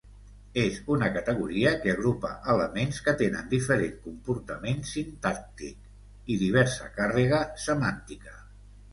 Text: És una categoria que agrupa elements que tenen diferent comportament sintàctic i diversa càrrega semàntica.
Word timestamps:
És 0.59 0.77
una 0.93 1.07
categoria 1.15 1.73
que 1.81 1.91
agrupa 1.97 2.29
elements 2.53 3.01
que 3.07 3.13
tenen 3.19 3.51
diferent 3.51 3.93
comportament 4.05 4.81
sintàctic 4.93 6.33
i 6.37 6.39
diversa 6.45 6.89
càrrega 6.97 7.43
semàntica. 7.65 8.35